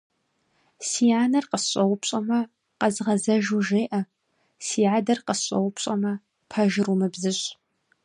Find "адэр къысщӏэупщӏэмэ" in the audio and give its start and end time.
4.97-6.13